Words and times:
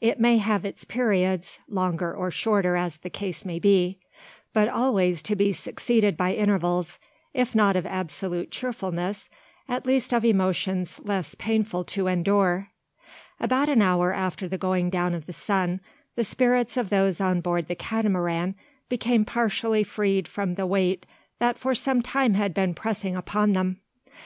It 0.00 0.18
may 0.18 0.38
have 0.38 0.64
its 0.64 0.84
periods, 0.84 1.58
longer 1.68 2.14
or 2.16 2.30
shorter 2.30 2.76
as 2.78 2.96
the 2.96 3.10
case 3.10 3.44
may 3.44 3.58
be; 3.58 3.98
but 4.54 4.70
always 4.70 5.20
to 5.20 5.36
be 5.36 5.52
succeeded 5.52 6.16
by 6.16 6.32
intervals, 6.32 6.98
if 7.34 7.54
not 7.54 7.76
of 7.76 7.84
absolute 7.84 8.50
cheerfulness, 8.50 9.28
at 9.68 9.84
least 9.84 10.14
of 10.14 10.24
emotions 10.24 10.98
less 11.04 11.34
painful 11.34 11.84
to 11.84 12.06
endure. 12.06 12.70
About 13.38 13.68
an 13.68 13.82
hour 13.82 14.14
after 14.14 14.48
the 14.48 14.56
going 14.56 14.88
down 14.88 15.12
of 15.14 15.26
the 15.26 15.34
sun, 15.34 15.80
the 16.14 16.24
spirits 16.24 16.78
of 16.78 16.88
those 16.88 17.20
on 17.20 17.42
board 17.42 17.68
the 17.68 17.76
Catamaran 17.76 18.54
became 18.88 19.26
partially 19.26 19.84
freed 19.84 20.26
from 20.26 20.54
the 20.54 20.64
weight 20.64 21.04
that 21.38 21.58
for 21.58 21.74
some 21.74 22.00
time 22.00 22.32
had 22.32 22.54
been 22.54 22.72
pressing 22.72 23.14
upon 23.14 23.52
them. 23.52 23.80